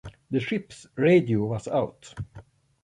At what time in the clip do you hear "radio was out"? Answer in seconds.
0.97-2.15